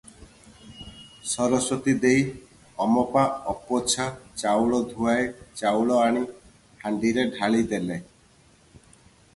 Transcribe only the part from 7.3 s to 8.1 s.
ଢାଳିଦେଲେ।